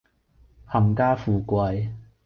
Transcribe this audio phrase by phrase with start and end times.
[0.65, 1.91] 冚家富貴